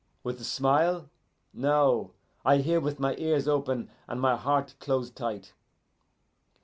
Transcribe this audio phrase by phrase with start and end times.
[0.23, 1.11] With a smile?
[1.53, 2.09] No,
[2.43, 5.53] I hear with my ears open and my heart close tight.